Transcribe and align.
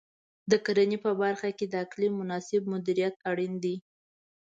د 0.51 0.53
کرنې 0.65 0.97
په 1.05 1.11
برخه 1.21 1.49
کې 1.57 1.65
د 1.69 1.73
اقلیم 1.85 2.13
مناسب 2.21 2.61
مدیریت 2.73 3.15
اړین 3.29 3.53
دی. 3.63 3.75